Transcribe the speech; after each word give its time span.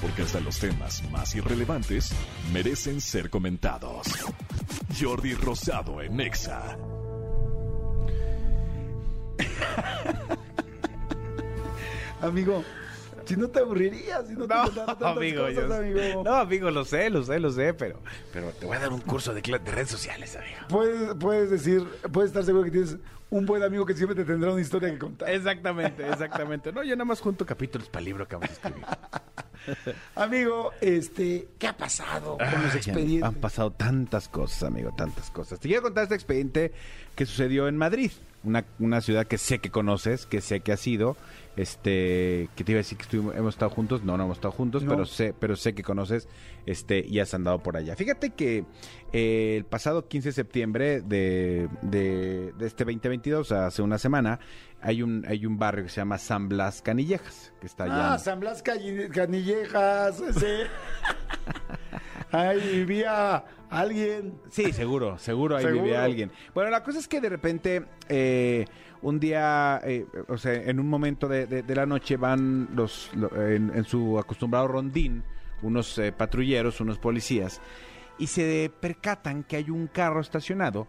Porque 0.00 0.22
hasta 0.22 0.40
los 0.40 0.58
temas 0.58 1.02
más 1.10 1.34
irrelevantes 1.34 2.12
merecen 2.52 3.00
ser 3.00 3.28
comentados. 3.28 4.06
Jordi 4.98 5.34
Rosado 5.34 6.00
en 6.00 6.20
Exa. 6.20 6.78
Amigo, 12.22 12.62
si 13.24 13.36
no 13.36 13.48
te 13.48 13.60
aburrirías, 13.60 14.26
si 14.26 14.34
no 14.34 14.46
te 14.46 14.54
No, 14.54 14.68
tantas 14.70 15.16
amigo, 15.16 15.42
cosas, 15.46 15.68
yo- 15.68 15.74
amigo. 15.74 16.22
no, 16.24 16.34
amigo, 16.34 16.70
lo 16.70 16.84
sé, 16.84 17.08
lo 17.10 17.22
sé, 17.22 17.38
lo 17.40 17.50
sé, 17.50 17.72
pero, 17.74 18.00
pero 18.32 18.50
te 18.52 18.66
voy 18.66 18.76
a 18.76 18.80
dar 18.80 18.92
un 18.92 19.00
curso 19.00 19.32
de, 19.32 19.40
de 19.40 19.58
redes 19.70 19.88
sociales, 19.90 20.36
amigo. 20.36 20.58
Puedes, 20.68 21.14
puedes 21.14 21.50
decir, 21.50 21.86
puedes 22.12 22.30
estar 22.30 22.44
seguro 22.44 22.64
que 22.64 22.70
tienes 22.72 22.96
un 23.30 23.46
buen 23.46 23.62
amigo 23.62 23.86
que 23.86 23.94
siempre 23.94 24.14
te 24.16 24.24
tendrá 24.24 24.52
una 24.52 24.60
historia 24.60 24.90
que 24.90 24.98
contar. 24.98 25.30
Exactamente, 25.30 26.06
exactamente. 26.08 26.72
No, 26.72 26.82
yo 26.82 26.94
nada 26.96 27.04
más 27.06 27.20
junto 27.20 27.46
capítulos 27.46 27.88
para 27.88 28.00
el 28.00 28.04
libro 28.06 28.26
que 28.28 28.34
vamos 28.36 28.50
a 28.50 28.52
escribir. 28.52 28.84
Amigo, 30.14 30.72
este, 30.80 31.48
¿qué 31.58 31.66
ha 31.66 31.76
pasado 31.76 32.38
con 32.38 32.62
los? 32.62 33.22
Han 33.22 33.34
pasado 33.36 33.72
tantas 33.72 34.28
cosas, 34.28 34.64
amigo, 34.64 34.92
tantas 34.96 35.30
cosas. 35.30 35.60
Te 35.60 35.68
quiero 35.68 35.82
contar 35.82 36.04
este 36.04 36.14
expediente 36.14 36.72
que 37.14 37.26
sucedió 37.26 37.68
en 37.68 37.76
Madrid, 37.76 38.10
una, 38.44 38.64
una 38.78 39.00
ciudad 39.00 39.26
que 39.26 39.38
sé 39.38 39.58
que 39.58 39.70
conoces, 39.70 40.26
que 40.26 40.40
sé 40.40 40.60
que 40.60 40.72
has 40.72 40.86
ido. 40.86 41.16
Este, 41.56 42.48
que 42.56 42.64
te 42.64 42.72
iba 42.72 42.78
a 42.78 42.82
decir 42.84 42.96
que 42.96 43.02
estuvimos- 43.02 43.34
hemos 43.34 43.54
estado 43.54 43.70
juntos, 43.70 44.02
no, 44.02 44.16
no 44.16 44.24
hemos 44.24 44.38
estado 44.38 44.52
juntos, 44.52 44.82
No. 44.84 44.90
pero 44.92 45.04
sé, 45.04 45.34
pero 45.38 45.56
sé 45.56 45.74
que 45.74 45.82
conoces, 45.82 46.26
este, 46.64 47.04
y 47.06 47.18
has 47.18 47.34
andado 47.34 47.58
por 47.58 47.76
allá. 47.76 47.96
Fíjate 47.96 48.30
que 48.30 48.64
eh, 49.12 49.56
el 49.58 49.64
pasado 49.64 50.06
15 50.08 50.28
de 50.28 50.32
septiembre 50.32 51.00
de, 51.02 51.68
de, 51.82 52.52
de 52.56 52.66
este 52.66 52.84
2022, 52.84 53.52
hace 53.52 53.82
una 53.82 53.98
semana, 53.98 54.38
hay 54.80 55.02
un, 55.02 55.26
hay 55.28 55.44
un 55.44 55.58
barrio 55.58 55.84
que 55.84 55.90
se 55.90 55.96
llama 55.96 56.16
San 56.18 56.48
Blas 56.48 56.80
Canillejas, 56.80 57.52
que 57.60 57.66
está 57.66 57.84
allá. 57.84 58.12
Ah, 58.12 58.14
en- 58.14 58.20
San 58.20 58.40
Blas 58.40 58.62
Canillejas, 58.62 60.20
ese. 60.20 60.62
Ahí 62.32 62.60
vivía 62.84 63.44
alguien. 63.70 64.34
Sí, 64.50 64.72
seguro, 64.72 65.18
seguro 65.18 65.56
ahí 65.56 65.64
Seguro. 65.64 65.84
vive 65.84 65.96
alguien. 65.96 66.30
Bueno, 66.54 66.70
la 66.70 66.82
cosa 66.82 66.98
es 66.98 67.08
que 67.08 67.20
de 67.20 67.28
repente, 67.28 67.84
eh, 68.08 68.64
un 69.02 69.18
día, 69.18 69.80
eh, 69.84 70.06
o 70.28 70.36
sea, 70.38 70.52
en 70.54 70.78
un 70.80 70.88
momento 70.88 71.26
de, 71.28 71.46
de- 71.46 71.62
de 71.62 71.74
la 71.74 71.86
noche 71.86 72.16
van 72.16 72.68
los, 72.74 73.10
lo- 73.14 73.30
en, 73.46 73.72
en 73.74 73.84
su 73.84 74.18
acostumbrado 74.18 74.68
rondín, 74.68 75.24
unos 75.62 75.98
eh, 75.98 76.12
patrulleros, 76.12 76.80
unos 76.80 76.98
policías, 76.98 77.60
y 78.18 78.26
se 78.26 78.70
percatan 78.80 79.42
que 79.44 79.56
hay 79.56 79.70
un 79.70 79.86
carro 79.86 80.20
estacionado 80.20 80.86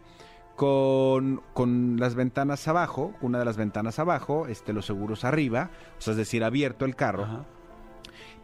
con, 0.56 1.42
con 1.54 1.96
las 1.98 2.14
ventanas 2.14 2.68
abajo, 2.68 3.14
una 3.22 3.38
de 3.38 3.44
las 3.44 3.56
ventanas 3.56 3.98
abajo, 3.98 4.46
este, 4.46 4.72
los 4.72 4.86
seguros 4.86 5.24
arriba, 5.24 5.70
o 5.98 6.00
sea, 6.00 6.12
es 6.12 6.18
decir, 6.18 6.44
abierto 6.44 6.84
el 6.84 6.94
carro 6.94 7.24
Ajá. 7.24 7.44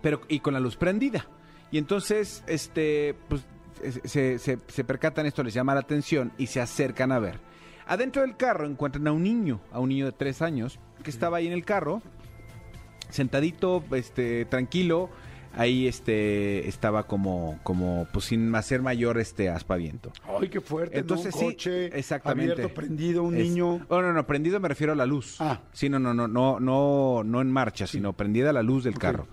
pero 0.00 0.22
y 0.28 0.40
con 0.40 0.54
la 0.54 0.60
luz 0.60 0.76
prendida. 0.76 1.26
Y 1.70 1.78
entonces, 1.78 2.42
este, 2.46 3.14
pues, 3.28 3.42
se, 4.04 4.38
se, 4.38 4.58
se 4.66 4.84
percatan 4.84 5.26
esto, 5.26 5.42
les 5.42 5.54
llama 5.54 5.74
la 5.74 5.80
atención 5.80 6.32
y 6.38 6.46
se 6.48 6.60
acercan 6.60 7.12
a 7.12 7.18
ver. 7.18 7.38
Adentro 7.86 8.22
del 8.22 8.36
carro 8.36 8.66
encuentran 8.66 9.06
a 9.08 9.12
un 9.12 9.22
niño, 9.22 9.60
a 9.72 9.78
un 9.80 9.88
niño 9.88 10.06
de 10.06 10.12
tres 10.12 10.42
años, 10.42 10.78
que 11.02 11.10
estaba 11.10 11.38
ahí 11.38 11.46
en 11.46 11.52
el 11.52 11.64
carro, 11.64 12.02
sentadito, 13.10 13.82
este, 13.92 14.44
tranquilo. 14.46 15.10
Ahí 15.56 15.88
este 15.88 16.68
estaba 16.68 17.06
como, 17.06 17.58
como, 17.62 18.06
pues 18.12 18.26
sin 18.26 18.54
hacer 18.54 18.82
mayor 18.82 19.18
este 19.18 19.48
aspaviento. 19.48 20.12
Ay, 20.40 20.50
qué 20.50 20.60
fuerte. 20.60 20.98
Entonces 20.98 21.34
¿no? 21.34 21.40
sí, 21.40 21.46
Un 21.46 21.52
coche 21.52 21.98
exactamente. 21.98 22.52
abierto, 22.52 22.74
prendido, 22.74 23.22
un 23.22 23.34
Es- 23.34 23.42
niño. 23.48 23.80
Oh, 23.88 24.02
no, 24.02 24.12
no, 24.12 24.26
prendido 24.26 24.60
me 24.60 24.68
refiero 24.68 24.92
a 24.92 24.96
la 24.96 25.06
luz. 25.06 25.36
Ah. 25.40 25.62
Sí, 25.72 25.88
no, 25.88 25.98
no, 25.98 26.12
no, 26.12 26.28
no, 26.28 26.60
no, 26.60 27.22
no 27.24 27.40
en 27.40 27.50
marcha, 27.50 27.86
sino 27.86 28.12
prendida 28.12 28.52
la 28.52 28.62
luz 28.62 28.84
del 28.84 28.98
carro. 28.98 29.26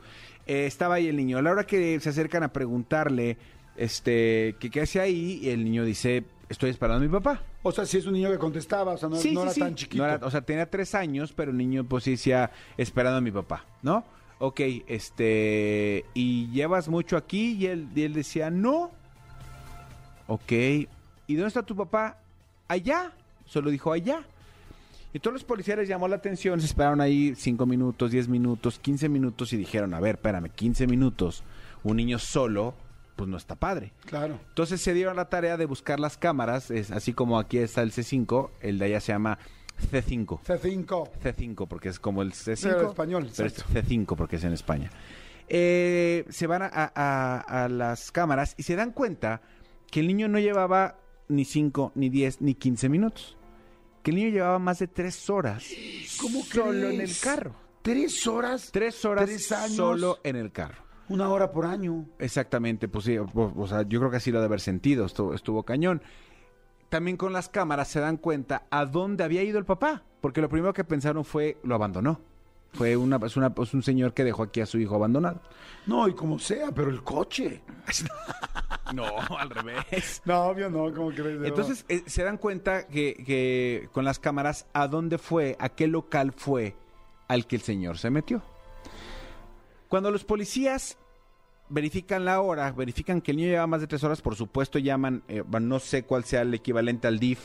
Eh, 0.47 0.65
estaba 0.65 0.95
ahí 0.95 1.07
el 1.07 1.15
niño. 1.17 1.37
A 1.37 1.41
la 1.41 1.51
hora 1.51 1.65
que 1.65 1.99
se 1.99 2.09
acercan 2.09 2.43
a 2.43 2.53
preguntarle, 2.53 3.37
este, 3.77 4.55
que 4.59 4.69
qué 4.69 4.81
hace 4.81 4.99
ahí, 4.99 5.39
y 5.41 5.49
el 5.49 5.63
niño 5.63 5.83
dice, 5.85 6.23
estoy 6.49 6.69
esperando 6.69 7.03
a 7.03 7.07
mi 7.07 7.11
papá. 7.11 7.41
O 7.63 7.71
sea, 7.71 7.85
si 7.85 7.97
es 7.97 8.05
un 8.05 8.13
niño 8.13 8.29
que 8.31 8.37
contestaba, 8.37 8.93
o 8.93 8.97
sea, 8.97 9.09
no, 9.09 9.15
Sí, 9.15 9.31
no 9.33 9.41
sí, 9.41 9.45
era 9.45 9.53
sí. 9.53 9.59
tan 9.61 9.75
chiquito. 9.75 10.03
No 10.03 10.09
era- 10.09 10.25
o 10.25 10.29
sea, 10.31 10.41
tenía 10.41 10.69
tres 10.69 10.93
años, 10.95 11.33
pero 11.33 11.51
el 11.51 11.57
niño 11.57 11.83
pues 11.83 12.03
sí 12.03 12.11
decía, 12.11 12.51
esperando 12.77 13.17
a 13.17 13.21
mi 13.21 13.31
papá, 13.31 13.65
¿no? 13.81 14.05
Ok, 14.37 14.59
este, 14.87 16.05
¿y 16.13 16.47
llevas 16.51 16.89
mucho 16.89 17.17
aquí? 17.17 17.53
Y 17.53 17.65
él, 17.67 17.87
y 17.95 18.03
él 18.03 18.13
decía, 18.13 18.49
no. 18.51 18.91
Ok, 20.27 20.51
¿y 20.51 20.87
dónde 21.35 21.47
está 21.47 21.63
tu 21.63 21.75
papá? 21.75 22.17
Allá. 22.67 23.11
Solo 23.45 23.69
dijo 23.69 23.91
allá. 23.91 24.23
Y 25.15 25.19
todos 25.19 25.33
los 25.33 25.45
policías 25.45 25.77
les 25.77 25.87
llamó 25.87 26.09
la 26.09 26.17
atención, 26.17 26.59
se 26.59 26.65
esperaron 26.65 26.99
ahí 26.99 27.35
cinco 27.37 27.65
minutos, 27.65 28.11
10 28.11 28.27
minutos, 28.27 28.79
15 28.79 29.07
minutos 29.07 29.53
y 29.53 29.55
dijeron, 29.55 29.93
a 29.93 30.01
ver, 30.01 30.15
espérame, 30.15 30.49
15 30.53 30.87
minutos, 30.87 31.41
un 31.85 31.95
niño 31.95 32.19
solo, 32.19 32.73
pues 33.15 33.29
no 33.29 33.37
está 33.37 33.55
padre. 33.55 33.93
Claro. 34.07 34.37
Entonces 34.49 34.81
se 34.81 34.93
dieron 34.93 35.15
la 35.15 35.29
tarea 35.29 35.55
de 35.55 35.65
buscar 35.67 36.01
las 36.01 36.17
cámaras, 36.17 36.69
es, 36.69 36.91
así 36.91 37.13
como 37.13 37.39
aquí 37.39 37.59
está 37.59 37.81
el 37.81 37.93
C5, 37.93 38.49
el 38.59 38.77
de 38.77 38.85
allá 38.87 38.99
se 38.99 39.13
llama 39.13 39.39
C5. 39.89 40.41
C5. 40.41 41.09
C5 41.23 41.65
porque 41.65 41.87
es 41.87 41.97
como 41.97 42.21
el 42.21 42.33
C5. 42.33 42.59
Pero 42.63 42.81
en 42.81 42.87
español, 42.87 43.29
Pero 43.37 43.47
es 43.47 43.57
exacto. 43.59 43.73
C5 43.87 44.15
porque 44.17 44.35
es 44.35 44.43
en 44.43 44.51
España. 44.51 44.91
Eh, 45.47 46.25
se 46.27 46.45
van 46.45 46.61
a, 46.63 46.69
a- 46.73 47.63
a 47.63 47.69
las 47.69 48.11
cámaras 48.11 48.53
y 48.57 48.63
se 48.63 48.75
dan 48.75 48.91
cuenta 48.91 49.41
que 49.89 50.01
el 50.01 50.07
niño 50.07 50.27
no 50.27 50.39
llevaba 50.39 50.97
ni 51.29 51.45
5, 51.45 51.93
ni 51.95 52.09
10, 52.09 52.41
ni 52.41 52.53
15 52.55 52.89
minutos. 52.89 53.37
Que 54.05 54.11
el 54.11 54.17
niño 54.17 54.29
llevaba 54.29 54.59
más 54.59 54.77
de 54.77 54.87
3 54.87 55.29
horas 55.31 55.65
¿Cómo 56.21 56.43
solo 56.43 56.91
en 56.91 57.01
el 57.01 57.19
carro. 57.19 57.55
¿Tres 57.81 58.27
horas? 58.27 58.69
3 58.71 59.05
horas 59.05 59.25
¿Tres 59.25 59.51
años? 59.51 59.75
solo 59.75 60.19
en 60.23 60.35
el 60.35 60.51
carro. 60.51 60.83
Una 61.09 61.27
hora 61.29 61.51
por 61.51 61.65
año. 61.65 62.05
Exactamente, 62.19 62.87
pues 62.87 63.05
sí, 63.05 63.17
o, 63.17 63.27
o 63.33 63.67
sea, 63.67 63.81
yo 63.81 63.97
creo 63.99 64.11
que 64.11 64.17
así 64.17 64.31
lo 64.31 64.37
de 64.41 64.45
haber 64.45 64.61
sentido, 64.61 65.07
estuvo, 65.07 65.33
estuvo 65.33 65.63
cañón. 65.63 66.03
También 66.89 67.17
con 67.17 67.33
las 67.33 67.49
cámaras 67.49 67.87
se 67.87 67.99
dan 67.99 68.17
cuenta 68.17 68.67
a 68.69 68.85
dónde 68.85 69.23
había 69.23 69.41
ido 69.41 69.57
el 69.57 69.65
papá, 69.65 70.03
porque 70.21 70.39
lo 70.39 70.49
primero 70.49 70.71
que 70.71 70.83
pensaron 70.83 71.25
fue 71.25 71.57
lo 71.63 71.73
abandonó. 71.73 72.21
Fue 72.73 72.95
una, 72.97 73.17
es 73.25 73.35
una, 73.37 73.51
es 73.59 73.73
un 73.73 73.81
señor 73.81 74.13
que 74.13 74.23
dejó 74.23 74.43
aquí 74.43 74.61
a 74.61 74.67
su 74.67 74.77
hijo 74.77 74.93
abandonado. 74.93 75.41
No, 75.87 76.07
y 76.07 76.13
como 76.13 76.37
sea, 76.37 76.71
pero 76.71 76.91
el 76.91 77.01
coche. 77.01 77.63
No, 78.95 79.05
al 79.37 79.49
revés. 79.49 80.21
No, 80.25 80.45
obvio 80.45 80.69
no, 80.69 80.93
como 80.93 81.11
crees? 81.11 81.43
Entonces 81.43 81.85
eh, 81.89 82.03
se 82.05 82.23
dan 82.23 82.37
cuenta 82.37 82.87
que, 82.87 83.15
que 83.25 83.89
con 83.91 84.05
las 84.05 84.19
cámaras 84.19 84.67
a 84.73 84.87
dónde 84.87 85.17
fue, 85.17 85.55
a 85.59 85.69
qué 85.69 85.87
local 85.87 86.33
fue 86.35 86.75
al 87.27 87.47
que 87.47 87.55
el 87.57 87.61
señor 87.61 87.97
se 87.97 88.09
metió. 88.09 88.41
Cuando 89.87 90.11
los 90.11 90.23
policías 90.23 90.97
verifican 91.69 92.25
la 92.25 92.41
hora, 92.41 92.71
verifican 92.71 93.21
que 93.21 93.31
el 93.31 93.37
niño 93.37 93.49
lleva 93.49 93.67
más 93.67 93.81
de 93.81 93.87
tres 93.87 94.03
horas, 94.03 94.21
por 94.21 94.35
supuesto 94.35 94.79
llaman, 94.79 95.23
eh, 95.27 95.43
no 95.61 95.79
sé 95.79 96.03
cuál 96.03 96.23
sea 96.23 96.41
el 96.41 96.53
equivalente 96.53 97.07
al 97.07 97.19
DIF 97.19 97.39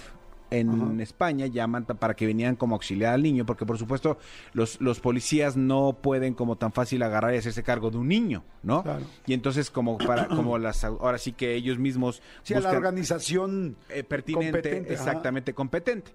en 0.50 1.00
España, 1.00 1.46
llaman 1.46 1.84
para 1.84 2.14
que 2.14 2.26
vinieran 2.26 2.56
como 2.56 2.74
auxiliar 2.74 3.14
al 3.14 3.22
niño, 3.22 3.46
porque 3.46 3.64
por 3.66 3.78
supuesto 3.78 4.18
los, 4.52 4.80
los 4.80 5.00
policías 5.00 5.56
no 5.56 5.92
pueden 6.02 6.34
como 6.34 6.56
tan 6.56 6.72
fácil 6.72 7.02
agarrar 7.02 7.34
y 7.34 7.38
hacerse 7.38 7.62
cargo 7.62 7.90
de 7.90 7.98
un 7.98 8.08
niño, 8.08 8.42
¿no? 8.62 8.82
Claro. 8.82 9.04
Y 9.26 9.34
entonces 9.34 9.70
como 9.70 9.98
para, 9.98 10.26
como 10.28 10.58
las, 10.58 10.82
ahora 10.84 11.18
sí 11.18 11.32
que 11.32 11.54
ellos 11.54 11.78
mismos 11.78 12.22
Sí, 12.42 12.54
a 12.54 12.60
la 12.60 12.70
organización 12.70 13.76
eh, 13.88 14.02
pertinente, 14.02 14.46
competente, 14.52 14.94
ajá. 14.94 15.02
exactamente 15.02 15.54
competente. 15.54 16.12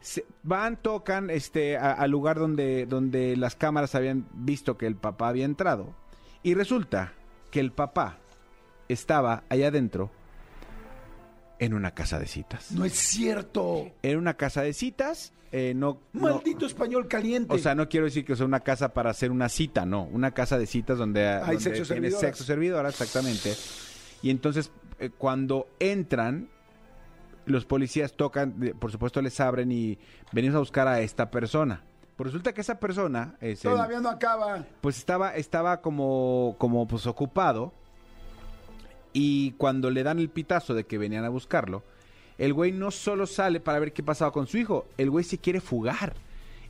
Se- 0.00 0.24
van, 0.42 0.76
tocan 0.76 1.30
este 1.30 1.76
al 1.76 2.10
lugar 2.10 2.38
donde, 2.38 2.86
donde 2.86 3.36
las 3.36 3.54
cámaras 3.54 3.94
habían 3.94 4.26
visto 4.34 4.76
que 4.76 4.86
el 4.86 4.96
papá 4.96 5.28
había 5.28 5.44
entrado. 5.44 5.94
Y 6.42 6.54
resulta 6.54 7.12
que 7.50 7.60
el 7.60 7.70
papá 7.72 8.18
estaba 8.88 9.44
allá 9.48 9.68
adentro 9.68 10.10
en 11.64 11.74
una 11.74 11.92
casa 11.92 12.18
de 12.18 12.26
citas. 12.26 12.72
No 12.72 12.84
es 12.84 12.92
cierto. 12.94 13.90
En 14.02 14.18
una 14.18 14.34
casa 14.34 14.62
de 14.62 14.72
citas, 14.72 15.32
eh, 15.52 15.74
no, 15.76 16.00
no- 16.12 16.22
Maldito 16.22 16.66
español 16.66 17.06
caliente. 17.06 17.54
o 17.54 17.58
sea, 17.58 17.74
no 17.76 17.88
quiero 17.88 18.06
decir 18.06 18.24
que 18.24 18.34
sea 18.34 18.46
una 18.46 18.60
casa 18.60 18.92
para 18.92 19.10
hacer 19.10 19.30
una 19.30 19.48
cita, 19.48 19.86
no. 19.86 20.04
Una 20.04 20.32
casa 20.32 20.58
de 20.58 20.66
citas 20.66 20.98
donde, 20.98 21.22
donde 21.24 21.60
sexo 21.60 21.70
tiene 21.70 21.84
servidoras. 21.86 22.20
sexo 22.20 22.44
servidora, 22.44 22.88
exactamente. 22.88 23.54
Y 24.22 24.30
entonces, 24.30 24.72
eh, 24.98 25.10
cuando 25.16 25.68
entran, 25.78 26.48
los 27.46 27.64
policías 27.64 28.14
tocan, 28.14 28.54
por 28.78 28.90
supuesto 28.90 29.20
les 29.22 29.38
abren 29.40 29.70
y 29.70 29.98
venimos 30.32 30.56
a 30.56 30.60
buscar 30.60 30.88
a 30.88 31.00
esta 31.00 31.30
persona. 31.30 31.84
Pues 32.16 32.26
resulta 32.26 32.52
que 32.52 32.60
esa 32.60 32.78
persona 32.80 33.36
es 33.40 33.64
el- 33.64 33.70
Todavía 33.72 34.00
no 34.00 34.08
acaba. 34.10 34.64
pues 34.80 34.98
estaba, 34.98 35.34
estaba 35.36 35.80
como, 35.80 36.56
como 36.58 36.86
pues 36.88 37.06
ocupado. 37.06 37.72
Y 39.12 39.52
cuando 39.52 39.90
le 39.90 40.02
dan 40.02 40.18
el 40.18 40.28
pitazo 40.28 40.74
de 40.74 40.84
que 40.84 40.98
venían 40.98 41.24
a 41.24 41.28
buscarlo, 41.28 41.82
el 42.38 42.52
güey 42.54 42.72
no 42.72 42.90
solo 42.90 43.26
sale 43.26 43.60
para 43.60 43.78
ver 43.78 43.92
qué 43.92 44.02
pasaba 44.02 44.32
con 44.32 44.46
su 44.46 44.58
hijo, 44.58 44.86
el 44.98 45.10
güey 45.10 45.24
se 45.24 45.38
quiere 45.38 45.60
fugar. 45.60 46.14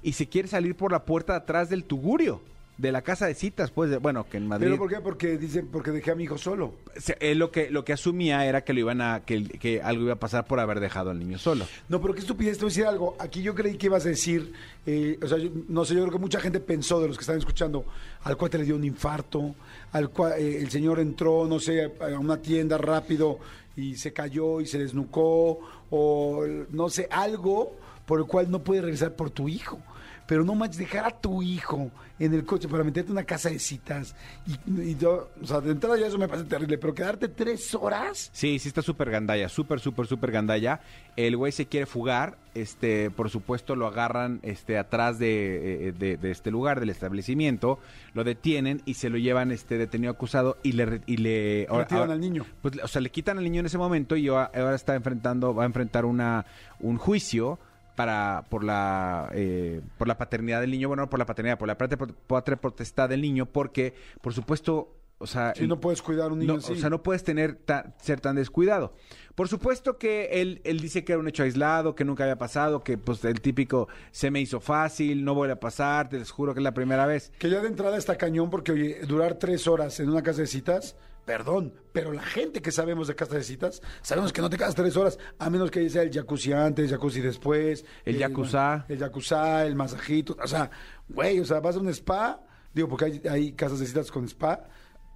Y 0.02 0.14
se 0.14 0.28
quiere 0.28 0.48
salir 0.48 0.74
por 0.74 0.90
la 0.90 1.04
puerta 1.04 1.32
de 1.32 1.38
atrás 1.38 1.70
del 1.70 1.84
tugurio, 1.84 2.40
de 2.78 2.90
la 2.90 3.02
casa 3.02 3.26
de 3.26 3.34
citas, 3.34 3.70
pues, 3.70 3.90
de- 3.90 3.98
bueno, 3.98 4.26
que 4.28 4.38
en 4.38 4.48
Madrid. 4.48 4.66
¿Pero 4.66 4.78
por 4.78 4.88
qué? 4.90 4.96
Porque 5.00 5.36
dicen, 5.38 5.68
porque 5.70 5.90
dejé 5.90 6.10
a 6.10 6.14
mi 6.14 6.24
hijo 6.24 6.38
solo. 6.38 6.74
Se- 6.96 7.16
él 7.20 7.38
lo 7.38 7.50
que, 7.52 7.70
lo 7.70 7.84
que 7.84 7.92
asumía 7.92 8.44
era 8.46 8.64
que 8.64 8.72
lo 8.72 8.80
iban 8.80 9.00
a, 9.00 9.20
que, 9.24 9.44
que 9.44 9.80
algo 9.82 10.04
iba 10.04 10.14
a 10.14 10.18
pasar 10.18 10.46
por 10.46 10.58
haber 10.58 10.80
dejado 10.80 11.10
al 11.10 11.18
niño 11.18 11.38
solo. 11.38 11.66
No, 11.88 12.00
pero 12.00 12.14
qué 12.14 12.20
estupidez, 12.20 12.56
te 12.58 12.64
voy 12.64 12.70
a 12.70 12.72
decir 12.72 12.86
algo. 12.86 13.14
Aquí 13.20 13.42
yo 13.42 13.54
creí 13.54 13.76
que 13.76 13.86
ibas 13.86 14.04
a 14.06 14.08
decir, 14.08 14.52
eh, 14.86 15.18
o 15.22 15.28
sea, 15.28 15.38
yo- 15.38 15.50
no 15.68 15.84
sé, 15.84 15.94
yo 15.94 16.00
creo 16.00 16.12
que 16.12 16.18
mucha 16.18 16.40
gente 16.40 16.58
pensó 16.60 17.00
de 17.00 17.08
los 17.08 17.16
que 17.18 17.22
están 17.22 17.38
escuchando, 17.38 17.84
al 18.24 18.36
cuate 18.36 18.58
le 18.58 18.64
dio 18.64 18.74
un 18.74 18.84
infarto, 18.84 19.54
al 19.92 20.08
cual 20.10 20.32
eh, 20.38 20.60
el 20.60 20.70
señor 20.70 20.98
entró, 20.98 21.46
no 21.46 21.60
sé, 21.60 21.84
a 21.84 22.18
una 22.18 22.38
tienda 22.38 22.78
rápido 22.78 23.38
y 23.76 23.96
se 23.96 24.12
cayó 24.12 24.60
y 24.60 24.66
se 24.66 24.78
desnucó, 24.78 25.60
o 25.90 26.44
no 26.70 26.88
sé, 26.88 27.06
algo 27.10 27.76
por 28.06 28.18
el 28.18 28.26
cual 28.26 28.50
no 28.50 28.64
puede 28.64 28.80
regresar 28.82 29.14
por 29.14 29.30
tu 29.30 29.48
hijo. 29.48 29.78
Pero 30.26 30.44
no 30.44 30.54
manches, 30.54 30.78
dejar 30.78 31.04
a 31.06 31.10
tu 31.10 31.42
hijo 31.42 31.90
en 32.18 32.32
el 32.34 32.44
coche 32.44 32.68
para 32.68 32.84
meterte 32.84 33.08
en 33.08 33.12
una 33.16 33.24
casa 33.24 33.50
de 33.50 33.58
citas. 33.58 34.14
Y, 34.46 34.80
y 34.82 34.96
yo, 34.96 35.30
o 35.42 35.46
sea, 35.46 35.60
de 35.60 35.72
entrada 35.72 35.98
ya 35.98 36.06
eso 36.06 36.18
me 36.18 36.28
parece 36.28 36.46
terrible, 36.48 36.78
pero 36.78 36.94
quedarte 36.94 37.28
tres 37.28 37.74
horas. 37.74 38.30
Sí, 38.32 38.58
sí 38.58 38.68
está 38.68 38.82
súper 38.82 39.10
gandalla, 39.10 39.48
súper, 39.48 39.80
súper, 39.80 40.06
súper 40.06 40.30
gandalla. 40.30 40.80
El 41.16 41.36
güey 41.36 41.50
se 41.52 41.66
quiere 41.66 41.86
fugar, 41.86 42.38
este, 42.54 43.10
por 43.10 43.28
supuesto 43.30 43.74
lo 43.76 43.86
agarran 43.86 44.38
este, 44.42 44.78
atrás 44.78 45.18
de, 45.18 45.88
eh, 45.88 45.92
de- 45.92 46.16
de 46.16 46.30
este 46.30 46.50
lugar, 46.50 46.78
del 46.80 46.90
establecimiento, 46.90 47.78
lo 48.14 48.22
detienen 48.24 48.80
y 48.86 48.94
se 48.94 49.10
lo 49.10 49.18
llevan 49.18 49.50
este 49.50 49.76
detenido 49.76 50.12
acusado 50.12 50.56
y 50.62 50.72
le... 50.72 51.02
Y 51.06 51.16
le 51.16 51.66
Retiran 51.70 52.10
al 52.10 52.20
niño. 52.20 52.46
Pues, 52.62 52.78
o 52.82 52.88
sea, 52.88 53.00
le 53.00 53.10
quitan 53.10 53.38
al 53.38 53.44
niño 53.44 53.60
en 53.60 53.66
ese 53.66 53.78
momento 53.78 54.16
y 54.16 54.28
ahora 54.28 54.50
ahora 54.54 54.74
está 54.76 54.94
enfrentando, 54.94 55.54
va 55.54 55.64
a 55.64 55.66
enfrentar 55.66 56.04
una, 56.04 56.46
un 56.80 56.96
juicio 56.96 57.58
para 57.94 58.44
por 58.48 58.64
la 58.64 59.30
eh, 59.34 59.80
por 59.98 60.08
la 60.08 60.16
paternidad 60.18 60.60
del 60.60 60.70
niño, 60.70 60.88
bueno, 60.88 61.04
no 61.04 61.10
por 61.10 61.18
la 61.18 61.26
paternidad, 61.26 61.58
por 61.58 61.68
la 61.68 61.76
patria 61.78 62.56
potestad 62.60 63.08
del 63.08 63.20
niño, 63.22 63.46
porque, 63.46 63.94
por 64.20 64.32
supuesto, 64.34 64.96
o 65.18 65.26
sea, 65.26 65.52
Si 65.54 65.68
no 65.68 65.78
puedes 65.80 66.02
cuidar 66.02 66.32
un 66.32 66.40
niño 66.40 66.54
no. 66.54 66.58
O 66.58 66.74
sea, 66.74 66.90
no 66.90 67.02
puedes 67.04 67.22
tener 67.22 67.54
ta- 67.54 67.94
ser 68.00 68.20
tan 68.20 68.34
descuidado. 68.34 68.92
Por 69.36 69.46
supuesto 69.48 69.96
que 69.96 70.40
él, 70.42 70.60
él 70.64 70.80
dice 70.80 71.04
que 71.04 71.12
era 71.12 71.20
un 71.20 71.28
hecho 71.28 71.44
aislado, 71.44 71.94
que 71.94 72.04
nunca 72.04 72.24
había 72.24 72.36
pasado, 72.38 72.80
que 72.82 72.98
pues 72.98 73.24
el 73.24 73.40
típico 73.40 73.88
se 74.10 74.30
me 74.32 74.40
hizo 74.40 74.58
fácil, 74.58 75.24
no 75.24 75.34
vuelve 75.34 75.52
a 75.52 75.60
pasar, 75.60 76.08
te 76.08 76.18
les 76.18 76.30
juro 76.30 76.54
que 76.54 76.60
es 76.60 76.64
la 76.64 76.74
primera 76.74 77.06
vez. 77.06 77.30
Que 77.38 77.48
ya 77.48 77.60
de 77.60 77.68
entrada 77.68 77.96
está 77.96 78.16
cañón 78.18 78.50
porque, 78.50 78.72
oye, 78.72 79.00
durar 79.06 79.34
tres 79.34 79.68
horas 79.68 80.00
en 80.00 80.10
una 80.10 80.22
casa 80.22 80.40
de 80.40 80.48
citas, 80.48 80.96
perdón, 81.24 81.74
pero 81.92 82.12
la 82.12 82.22
gente 82.22 82.60
que 82.62 82.72
sabemos 82.72 83.06
de 83.08 83.14
casa 83.14 83.36
de 83.36 83.42
citas, 83.44 83.80
sabemos 84.02 84.32
que 84.32 84.40
no 84.42 84.50
te 84.50 84.56
quedas 84.56 84.74
tres 84.74 84.96
horas, 84.96 85.18
a 85.38 85.48
menos 85.50 85.70
que 85.70 85.88
sea 85.88 86.02
el 86.02 86.10
jacuzzi 86.12 86.52
antes, 86.52 86.90
jacuzzi 86.90 87.20
después. 87.20 87.84
El 88.04 88.18
jacuzá. 88.18 88.84
El 88.88 88.98
jacuzá, 88.98 89.64
el 89.66 89.74
masajito, 89.76 90.36
o 90.42 90.46
sea, 90.46 90.70
güey, 91.08 91.38
o 91.40 91.44
sea, 91.44 91.60
vas 91.60 91.76
a 91.76 91.80
un 91.80 91.88
spa, 91.88 92.40
digo, 92.74 92.88
porque 92.88 93.04
hay, 93.06 93.22
hay 93.30 93.52
casas 93.52 93.78
de 93.80 93.86
citas 93.86 94.10
con 94.10 94.24
spa. 94.26 94.64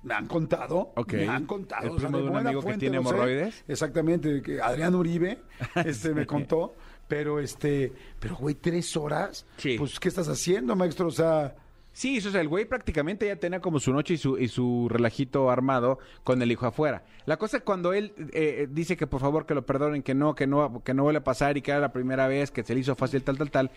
Me 0.02 0.14
han 0.14 0.26
contado, 0.28 0.92
Ok. 0.94 1.14
me 1.14 1.28
han 1.28 1.46
contado. 1.46 1.88
¿El 1.88 1.96
primo 1.96 2.18
de 2.18 2.24
un 2.28 2.36
amigo 2.36 2.62
que 2.62 2.78
tiene 2.78 2.96
sé. 2.96 3.00
hemorroides? 3.00 3.64
Exactamente, 3.66 4.40
que 4.42 4.60
Adrián 4.60 4.94
Uribe 4.94 5.40
este, 5.84 6.14
me 6.14 6.24
contó, 6.26 6.76
pero 7.08 7.40
este, 7.40 7.92
pero 8.20 8.36
güey, 8.36 8.54
tres 8.54 8.96
horas, 8.96 9.44
Sí. 9.56 9.76
pues, 9.76 9.98
¿qué 9.98 10.08
estás 10.08 10.28
haciendo, 10.28 10.76
maestro? 10.76 11.08
O 11.08 11.10
sea, 11.10 11.56
Sí, 11.96 12.18
o 12.18 12.30
sea, 12.30 12.42
el 12.42 12.48
güey 12.48 12.66
prácticamente 12.66 13.26
ya 13.26 13.36
tenía 13.36 13.60
como 13.60 13.80
su 13.80 13.90
noche 13.90 14.12
y 14.12 14.16
su, 14.18 14.36
y 14.36 14.48
su 14.48 14.86
relajito 14.90 15.50
armado 15.50 15.98
con 16.24 16.42
el 16.42 16.52
hijo 16.52 16.66
afuera. 16.66 17.06
La 17.24 17.38
cosa 17.38 17.56
es 17.56 17.62
cuando 17.62 17.94
él 17.94 18.12
eh, 18.18 18.64
eh, 18.64 18.68
dice 18.70 18.98
que 18.98 19.06
por 19.06 19.22
favor 19.22 19.46
que 19.46 19.54
lo 19.54 19.64
perdonen, 19.64 20.02
que 20.02 20.14
no, 20.14 20.34
que 20.34 20.46
no, 20.46 20.82
que 20.84 20.92
no 20.92 21.04
vuelve 21.04 21.20
a 21.20 21.24
pasar 21.24 21.56
y 21.56 21.62
que 21.62 21.70
era 21.70 21.80
la 21.80 21.94
primera 21.94 22.28
vez 22.28 22.50
que 22.50 22.64
se 22.64 22.74
le 22.74 22.80
hizo 22.80 22.94
fácil, 22.96 23.22
tal, 23.22 23.38
tal, 23.38 23.50
tal, 23.50 23.70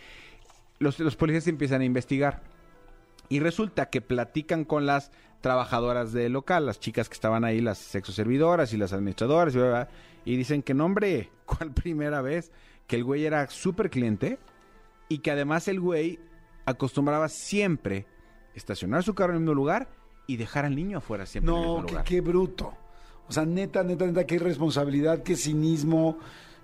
los, 0.79 0.99
los 0.99 1.15
policías 1.15 1.47
empiezan 1.47 1.79
a 1.79 1.85
investigar. 1.85 2.41
Y 3.29 3.39
resulta 3.39 3.89
que 3.89 4.01
platican 4.01 4.65
con 4.65 4.85
las 4.85 5.11
trabajadoras 5.39 6.11
del 6.11 6.33
local, 6.33 6.65
las 6.65 6.81
chicas 6.81 7.07
que 7.07 7.13
estaban 7.13 7.45
ahí, 7.45 7.61
las 7.61 7.77
sexoservidoras 7.77 8.73
y 8.73 8.77
las 8.77 8.91
administradoras, 8.91 9.55
y, 10.25 10.33
y 10.33 10.35
dicen 10.35 10.61
que 10.61 10.73
no, 10.73 10.83
hombre, 10.83 11.29
¿cuál 11.45 11.71
primera 11.71 12.21
vez? 12.21 12.51
Que 12.85 12.97
el 12.97 13.05
güey 13.05 13.23
era 13.23 13.49
súper 13.49 13.89
cliente 13.89 14.39
y 15.07 15.19
que 15.19 15.31
además 15.31 15.69
el 15.69 15.79
güey 15.79 16.19
acostumbraba 16.65 17.27
siempre 17.29 18.05
estacionar 18.55 19.03
su 19.03 19.13
carro 19.15 19.31
en 19.33 19.37
el 19.37 19.41
mismo 19.41 19.53
lugar 19.55 19.89
y 20.27 20.37
dejar 20.37 20.65
al 20.65 20.75
niño 20.75 20.97
afuera 20.99 21.25
siempre 21.25 21.51
en 21.51 21.57
el 21.57 21.63
No, 21.65 21.73
mismo 21.73 21.85
qué, 21.85 21.91
lugar. 21.91 22.05
qué 22.05 22.21
bruto. 22.21 22.73
O 23.27 23.31
sea, 23.31 23.45
neta, 23.45 23.83
neta, 23.83 24.05
neta, 24.05 24.25
qué 24.25 24.35
irresponsabilidad, 24.35 25.23
qué 25.23 25.35
cinismo, 25.35 26.17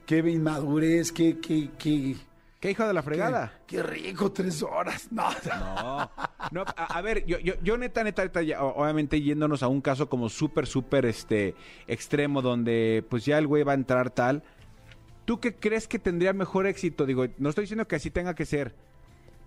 qué 0.06 0.18
inmadurez, 0.20 1.12
qué, 1.12 1.40
qué, 1.40 1.70
qué, 1.78 2.16
¿Qué 2.60 2.72
hijo 2.72 2.88
de 2.88 2.94
la 2.94 3.04
fregada? 3.04 3.60
qué 3.68 3.84
rico, 3.84 4.32
tres 4.32 4.64
horas. 4.64 5.08
No, 5.12 5.30
No, 5.48 6.12
no, 6.52 6.62
a, 6.76 6.86
a 6.98 7.02
ver, 7.02 7.24
yo, 7.26 7.38
yo, 7.40 7.54
yo 7.62 7.78
neta, 7.78 8.04
neta, 8.04 8.24
neta, 8.24 8.42
ya, 8.42 8.64
obviamente 8.64 9.22
yéndonos 9.22 9.62
a 9.62 9.68
un 9.68 9.82
caso 9.82 10.10
como 10.10 10.30
súper, 10.30 10.66
súper, 10.66 11.06
este, 11.06 11.54
extremo, 11.88 12.42
donde 12.42 13.06
pues 13.10 13.26
ya 13.26 13.38
el 13.38 13.46
güey 13.48 13.62
va 13.64 13.74
a 13.74 13.76
entrar 13.76 14.10
tal, 14.10 14.42
¿tú 15.26 15.40
qué 15.40 15.56
crees 15.56 15.88
que 15.88 16.00
tendría 16.00 16.34
mejor 16.34 16.66
éxito? 16.66 17.06
Digo, 17.06 17.26
no 17.38 17.50
estoy 17.50 17.64
diciendo 17.64 17.88
que 17.88 17.98
así 17.98 18.10
tenga 18.10 18.34
que 18.34 18.46
ser, 18.46 18.74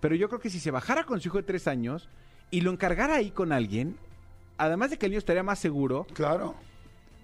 pero 0.01 0.15
yo 0.15 0.29
creo 0.29 0.41
que 0.41 0.51
si 0.51 0.61
se 0.61 0.71
bajara 0.71 1.05
con 1.05 1.21
su 1.21 1.29
hijo 1.29 1.39
de 1.39 1.45
tres 1.45 1.67
años 1.69 2.09
y 2.51 2.61
lo 2.63 2.71
encargara 2.71 3.17
ahí 3.17 3.31
con 3.31 3.53
alguien, 3.53 3.97
además 4.57 4.91
de 4.91 4.99
que 4.99 5.07
el 5.07 5.11
niño 5.13 5.19
estaría 5.19 5.43
más 5.43 5.59
seguro, 5.59 6.07
claro. 6.15 6.55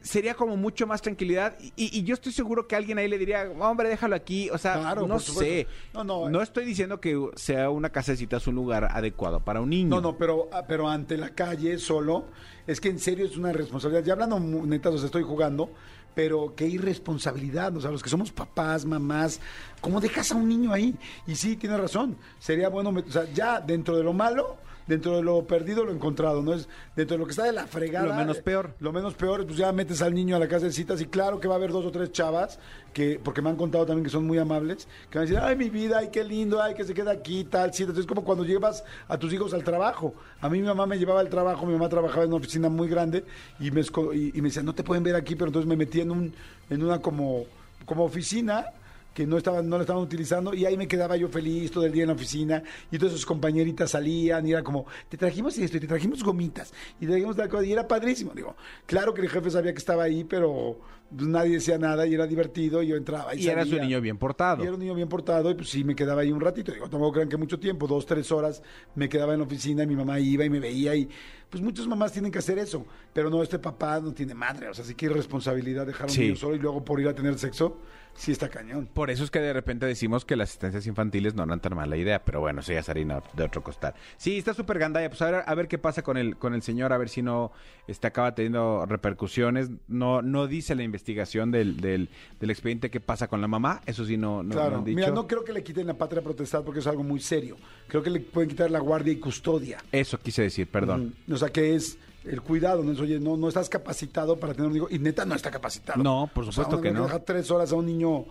sería 0.03 0.35
como 0.35 0.57
mucho 0.57 0.87
más 0.87 1.01
tranquilidad 1.01 1.57
y, 1.61 1.73
y- 1.77 1.99
y 1.99 2.03
yo 2.03 2.13
estoy 2.15 2.31
seguro 2.33 2.69
que 2.69 2.77
alguien 2.77 2.99
ahí 2.99 3.09
le 3.09 3.17
diría, 3.17 3.51
hombre, 3.59 3.89
déjalo 3.89 4.15
aquí, 4.15 4.51
o 4.51 4.59
sea, 4.59 4.75
Claro, 4.81 5.07
no 5.07 5.19
sé, 5.19 5.67
No, 5.95 6.05
no, 6.05 6.41
eh. 6.41 6.43
estoy 6.43 6.67
diciendo 6.67 7.01
que 7.01 7.19
sea 7.37 7.71
una 7.71 7.89
casa 7.91 8.13
de 8.13 8.19
citas 8.19 8.47
un 8.47 8.55
lugar 8.55 8.85
adecuado 8.91 9.41
para 9.41 9.61
un 9.63 9.71
niño. 9.71 9.89
No, 9.89 10.01
no, 10.03 10.19
pero, 10.19 10.51
ah, 10.53 10.65
pero 10.69 10.89
ante 10.91 11.17
la 11.17 11.31
calle 11.31 11.79
solo, 11.79 12.27
es 12.67 12.81
que 12.81 12.91
en 12.91 12.99
serio 12.99 13.25
es 13.25 13.37
una 13.39 13.53
responsabilidad. 13.53 14.05
Ya 14.05 14.13
hablando 14.13 14.39
neta, 14.41 14.91
o 14.91 14.99
sea, 14.99 15.07
estoy 15.07 15.23
jugando, 15.23 15.71
pero 16.15 16.55
qué 16.57 16.67
irresponsabilidad. 16.67 17.77
O 17.77 17.81
sea, 17.81 17.91
los 17.91 18.03
que 18.03 18.11
somos 18.11 18.33
papás, 18.33 18.85
mamás, 18.85 19.41
¿cómo 19.81 20.01
dejas 20.01 20.33
a 20.33 20.37
un 20.37 20.49
niño 20.49 20.73
ahí? 20.73 20.95
Y 21.27 21.35
sí, 21.35 21.57
tienes 21.57 21.81
razón. 21.81 22.17
Sería 22.39 22.69
bueno, 22.69 22.91
o 22.91 23.11
sea, 23.11 23.25
ya 23.33 23.61
dentro 23.61 23.97
de 23.97 24.05
lo 24.05 24.13
malo, 24.13 24.57
dentro 24.87 25.17
de 25.17 25.23
lo 25.23 25.47
perdido, 25.47 25.85
lo 25.85 25.93
encontrado, 25.93 26.43
¿no? 26.43 26.55
Es 26.55 26.69
dentro 26.97 27.15
de 27.15 27.19
lo 27.19 27.25
que 27.27 27.31
está 27.31 27.45
de 27.45 27.53
la 27.53 27.67
fregada. 27.67 28.07
Lo 28.07 28.15
menos 28.15 28.39
eh, 28.39 28.43
peor. 28.43 28.75
Lo 28.81 28.93
menos 28.93 29.15
peor, 29.15 29.45
pues 29.47 29.57
ya 29.57 29.73
metes 29.73 30.03
al 30.03 30.15
niño 30.15 30.37
a 30.37 30.39
la 30.39 30.49
casa 30.49 30.67
de 30.67 30.73
citas 30.73 31.01
y 31.01 31.07
claro 31.07 31.41
que 31.41 31.49
va 31.49 31.55
a 31.55 31.57
haber 31.57 31.73
dos 31.73 31.85
o 31.85 31.91
tres 31.91 32.13
chavas, 32.13 32.59
que 32.93 33.21
porque 33.23 33.43
me 33.43 33.51
han 33.51 33.57
contado 33.57 33.87
también 33.87 34.05
que 34.05 34.11
son 34.11 34.27
muy 34.27 34.39
amables, 34.39 34.87
que 35.11 35.19
van 35.19 35.27
a 35.27 35.31
decir, 35.31 35.43
ay, 35.43 35.57
mi 35.57 35.71
vida, 35.71 35.99
ay, 35.99 36.09
qué 36.13 36.25
lindo, 36.25 36.63
ay, 36.63 36.75
que 36.75 36.85
se 36.85 36.95
queda 36.95 37.13
aquí, 37.13 37.45
tal, 37.45 37.73
sí. 37.73 37.83
Entonces 37.83 38.05
es 38.05 38.09
como 38.09 38.25
cuando 38.25 38.45
llevas 38.45 38.85
a 39.09 39.19
tus 39.19 39.33
hijos 39.33 39.55
al 39.55 39.65
trabajo. 39.65 40.15
A 40.41 40.49
mí 40.49 40.61
mi 40.61 40.67
mamá 40.67 40.87
me 40.87 40.99
llevaba 40.99 41.21
al 41.21 41.29
trabajo, 41.29 41.67
mi 41.67 41.73
mamá 41.73 41.89
trabajaba 41.89 42.25
en 42.25 42.29
una 42.29 42.39
oficina 42.39 42.69
muy 42.69 42.89
grande 42.89 43.25
y 43.59 43.71
me, 43.71 43.81
y, 43.81 44.39
y 44.39 44.43
me 44.43 44.49
decía, 44.49 44.63
no 44.63 44.75
te 44.75 44.83
pueden 44.83 45.03
ver 45.03 45.17
aquí, 45.17 45.35
pero 45.35 45.49
entonces 45.49 45.69
me 45.69 45.77
metí 45.77 46.01
en, 46.01 46.11
un, 46.11 46.35
en 46.71 46.83
una 46.83 47.01
como, 47.01 47.45
como 47.87 48.05
oficina 48.05 48.67
que 49.15 49.27
no 49.27 49.39
estaban, 49.39 49.69
no 49.69 49.77
la 49.77 49.83
estaban 49.85 50.03
utilizando, 50.03 50.53
y 50.53 50.67
ahí 50.67 50.77
me 50.77 50.89
quedaba 50.89 51.17
yo 51.17 51.29
feliz 51.29 51.71
todo 51.71 51.87
el 51.87 51.93
día 51.93 52.03
en 52.03 52.09
la 52.09 52.15
oficina, 52.15 52.63
y 52.91 52.99
todas 52.99 53.13
sus 53.15 53.25
compañeritas 53.25 53.93
salían, 53.93 54.47
y 54.47 54.51
era 54.53 54.63
como, 54.63 54.85
te 55.09 55.17
trajimos 55.17 55.57
esto, 55.57 55.77
y 55.77 55.81
te 55.81 55.87
trajimos 55.87 56.23
gomitas, 56.23 56.75
y 57.01 57.07
te 57.07 57.13
trajimos 57.13 57.37
tal 57.37 57.49
cosa, 57.49 57.65
y 57.65 57.73
era 57.73 57.87
padrísimo. 57.89 58.33
Digo, 58.35 58.57
claro 58.87 59.15
que 59.15 59.23
el 59.23 59.29
jefe 59.31 59.51
sabía 59.51 59.73
que 59.73 59.79
estaba 59.79 60.03
ahí, 60.03 60.25
pero 60.25 60.81
nadie 61.11 61.55
decía 61.55 61.79
nada, 61.79 62.07
y 62.07 62.15
era 62.15 62.27
divertido, 62.27 62.83
y 62.83 62.89
yo 62.89 62.97
entraba 62.97 63.35
y, 63.37 63.43
y 63.43 63.49
era 63.49 63.65
su 63.65 63.77
niño 63.79 64.01
bien 64.01 64.19
portado. 64.19 64.63
Y 64.63 64.67
era 64.67 64.75
un 64.75 64.81
niño 64.81 64.95
bien 64.95 65.09
portado 65.09 65.49
y 65.51 65.55
pues 65.55 65.69
sí, 65.71 65.85
me 65.85 65.95
quedaba 65.95 66.23
ahí 66.23 66.33
un 66.33 66.41
ratito. 66.41 66.73
Digo, 66.73 66.89
tampoco 66.89 67.13
crean 67.13 67.29
que 67.29 67.37
mucho 67.37 67.61
tiempo, 67.61 67.87
dos, 67.87 68.05
tres 68.05 68.33
horas 68.33 68.63
me 68.97 69.09
quedaba 69.09 69.33
en 69.35 69.39
la 69.39 69.45
oficina 69.47 69.85
y 69.85 69.87
mi 69.87 69.95
mamá 69.95 70.19
iba 70.19 70.45
y 70.45 70.51
me 70.51 70.59
veía 70.59 70.95
y 70.97 71.09
pues 71.51 71.63
muchas 71.63 71.87
mamás 71.87 72.11
tienen 72.13 72.33
que 72.33 72.39
hacer 72.39 72.59
eso. 72.59 72.85
Pero 73.13 73.31
no, 73.31 73.43
este 73.45 73.61
papá 73.61 74.01
no 74.01 74.13
tiene 74.13 74.35
madre. 74.35 74.69
O 74.71 74.75
sea, 74.75 74.85
sí 74.85 74.95
que 74.97 75.09
responsabilidad 75.09 75.87
dejar 75.87 76.03
a 76.03 76.05
un 76.07 76.11
Sí. 76.11 76.21
niño 76.23 76.37
solo 76.37 76.57
y 76.57 76.59
luego 76.59 76.85
por 76.85 77.01
ir 77.01 77.07
a 77.07 77.15
tener 77.15 77.39
sexo, 77.39 77.79
sí 78.15 78.33
está 78.33 78.49
cañón. 78.49 78.89
Por 78.93 79.04
eso 79.11 79.25
es 79.25 79.31
que 79.31 79.39
de 79.41 79.53
repente 79.53 79.87
decimos 79.87 80.25
que 80.25 80.37
las 80.37 80.51
asistencias 80.51 80.87
infantiles 80.87 81.35
no 81.35 81.43
eran 81.45 81.61
tan 81.61 81.75
mala 81.75 81.97
idea, 81.97 82.25
pero 82.25 82.41
bueno, 82.41 82.61
eso 82.61 82.73
ya 82.73 82.81
es 82.81 82.89
harina 82.89 83.23
de 83.35 83.45
otro 83.45 83.63
costal. 83.63 83.95
Sí, 84.17 84.39
está 84.39 84.55
súper 84.55 84.79
gandalla, 84.79 85.09
pues 85.09 85.21
a 85.23 85.31
ver, 85.31 85.43
a 85.47 85.55
ver 85.55 85.69
qué 85.69 85.79
pasa 85.79 86.03
con 86.03 86.17
el, 86.17 86.37
con 86.37 86.55
el 86.55 86.63
señor, 86.63 86.93
a 86.93 86.99
ver 86.99 87.09
si 87.09 87.23
no 87.23 87.53
este, 87.89 88.07
acaba 88.07 88.35
teniendo 88.35 88.87
repercusiones. 88.87 89.71
No, 89.89 90.23
no 90.23 90.47
dice 90.47 90.75
la 90.75 90.83
investigación 90.83 91.51
del, 91.51 91.81
del, 91.81 92.09
del 92.41 92.51
expediente 92.51 92.91
qué 92.91 93.01
pasa 93.01 93.29
con 93.29 93.41
la 93.41 93.49
mamá, 93.49 93.83
eso 93.87 94.05
sí 94.05 94.17
no, 94.17 94.43
no, 94.43 94.43
no 94.45 94.55
claro, 94.55 94.77
han 94.79 94.85
dicho. 94.85 94.97
mira, 94.97 95.11
no 95.11 95.27
creo 95.27 95.45
que 95.45 95.53
le 95.53 95.63
quiten 95.63 95.87
la 95.87 95.95
patria 95.95 96.23
potestad 96.23 96.63
porque 96.65 96.81
es 96.81 96.87
algo 96.87 97.03
muy 97.03 97.21
serio. 97.21 97.57
Creo 97.89 98.03
que 98.03 98.11
le 98.11 98.21
pueden 98.21 98.51
quitar 98.51 98.71
la 98.71 98.79
guardia 98.81 99.13
y 99.13 99.17
custodia. 99.17 99.79
Eso 99.93 100.19
quise 100.19 100.43
decir, 100.43 100.67
perdón. 100.69 101.15
Mm, 101.27 101.33
O 101.33 101.37
sea, 101.37 101.49
que 101.51 101.75
es 101.75 101.99
el 102.25 102.41
cuidado, 102.41 102.83
¿no? 102.83 102.93
Es, 102.93 103.01
oye, 103.01 103.21
no, 103.21 103.37
no 103.37 103.49
estás 103.49 103.69
capacitado 103.69 104.39
para 104.39 104.55
tener 104.55 104.71
un 104.71 104.77
hijo. 104.77 104.87
Y 104.91 104.99
neta 104.99 105.25
no 105.27 105.35
está 105.35 105.51
capacitado. 105.51 106.03
No, 106.03 106.31
por 106.33 106.45
O 106.45 106.53
sea, 106.53 106.65
supuesto 106.65 106.81
que 106.81 106.91
no. 106.91 107.05
deja 107.05 107.19
tres 107.19 107.51
horas 107.51 107.71
a 107.73 107.75
un 107.77 107.85
niño, 107.87 108.25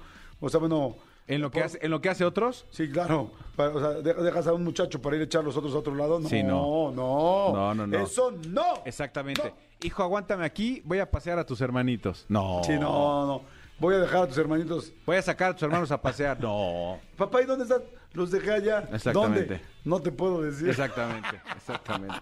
o 0.46 0.50
sea, 0.50 0.60
bueno, 0.60 0.96
¿En 1.26 1.42
lo 1.42 1.50
que 1.52 1.62
hace, 1.62 1.80
en 1.82 1.90
lo 1.90 2.02
que 2.02 2.10
hace 2.10 2.26
otros? 2.26 2.66
Sí, 2.70 2.90
claro. 2.92 3.32
O 3.56 3.80
sea, 3.80 3.90
de- 3.92 4.14
dejas 4.14 4.46
a 4.48 4.54
un 4.54 4.64
muchacho 4.64 5.02
para 5.02 5.16
ir 5.16 5.22
a 5.22 5.26
echar 5.26 5.42
los 5.44 5.56
otros 5.56 5.74
a 5.74 5.78
otro 5.78 5.96
lado. 5.96 6.20
No, 6.20 6.28
Sí, 6.28 6.44
no. 6.44 6.92
no. 6.92 7.54
No, 7.54 7.74
no, 7.74 7.88
no. 7.88 7.98
Eso 7.98 8.32
no. 8.50 8.82
Exactamente. 8.84 9.42
No. 9.42 9.56
Hijo, 9.84 10.04
aguántame 10.04 10.44
aquí, 10.46 10.82
voy 10.84 11.00
a 11.00 11.10
pasear 11.10 11.40
a 11.40 11.46
tus 11.46 11.62
hermanitos. 11.62 12.26
No. 12.28 12.62
Sí, 12.66 12.74
no, 12.74 13.26
no. 13.26 13.42
Voy 13.80 13.96
a 13.96 14.00
dejar 14.00 14.24
a 14.24 14.28
tus 14.28 14.38
hermanitos. 14.38 14.94
Voy 15.06 15.16
a 15.18 15.22
sacar 15.22 15.52
a 15.52 15.54
tus 15.54 15.64
hermanos 15.64 15.92
a 15.92 16.02
pasear. 16.02 16.40
No. 16.42 17.00
Papá, 17.18 17.42
¿y 17.42 17.46
dónde 17.46 17.64
están? 17.64 17.82
Los 18.14 18.32
dejé 18.32 18.52
allá. 18.52 18.88
Exactamente. 18.94 19.46
¿Dónde? 19.46 19.62
No 19.86 20.02
te 20.02 20.12
puedo 20.12 20.42
decir. 20.42 20.70
Exactamente, 20.70 21.42
exactamente. 21.58 22.22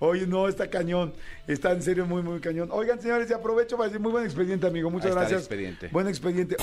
Oye, 0.00 0.26
no, 0.26 0.48
está 0.48 0.68
cañón. 0.68 1.14
Está 1.46 1.72
en 1.72 1.82
serio 1.82 2.04
muy, 2.04 2.22
muy 2.22 2.40
cañón. 2.40 2.68
Oigan, 2.72 3.00
señores, 3.00 3.30
y 3.30 3.32
aprovecho 3.32 3.76
para 3.76 3.88
decir 3.88 4.00
muy 4.00 4.12
buen 4.12 4.24
expediente, 4.24 4.66
amigo. 4.66 4.90
Muchas 4.90 5.06
Ahí 5.06 5.10
está 5.10 5.20
el 5.22 5.28
gracias. 5.28 5.40
expediente. 5.42 5.88
Buen 5.92 6.08
expediente. 6.08 6.56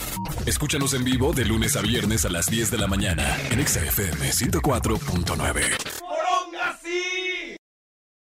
Escúchanos 0.46 0.93
en 0.93 1.03
vivo 1.03 1.34
de 1.34 1.46
lunes 1.46 1.75
a 1.75 1.81
viernes 1.81 2.25
a 2.25 2.29
las 2.29 2.48
10 2.48 2.72
de 2.72 2.77
la 2.77 2.88
mañana 2.88 3.36
en 3.50 3.60
Exa 3.60 3.79
FM 3.84 4.29
104.9. 4.29 5.90